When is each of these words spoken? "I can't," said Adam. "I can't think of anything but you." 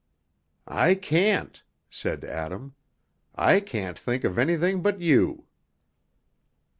"I 0.65 0.95
can't," 0.95 1.61
said 1.91 2.23
Adam. 2.25 2.73
"I 3.35 3.59
can't 3.59 3.99
think 3.99 4.23
of 4.23 4.39
anything 4.39 4.81
but 4.81 4.99
you." 4.99 5.45